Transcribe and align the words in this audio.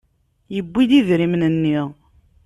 Yewwi-d 0.55 0.91
idrimen-nni. 0.99 1.79